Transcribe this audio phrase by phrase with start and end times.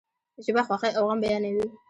[0.45, 1.65] ژبه خوښی او غم بیانوي.